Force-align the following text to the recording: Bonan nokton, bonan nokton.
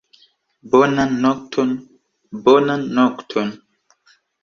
Bonan 0.71 1.11
nokton, 1.25 1.69
bonan 2.43 2.91
nokton. 2.97 3.49